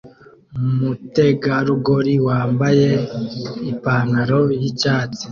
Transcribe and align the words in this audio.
Umutegarugori 0.59 2.15
wambaye 2.27 2.89
ipantaro 3.71 4.39
yicyatsi 4.59 5.23